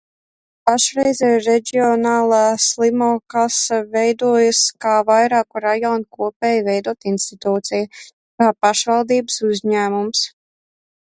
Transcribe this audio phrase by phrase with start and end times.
[0.67, 8.03] Pašreiz reģionālā slimokase veidojas kā vairāku rajonu kopēji veidota institūcija,
[8.41, 10.25] kā pašvaldības uzņēmums.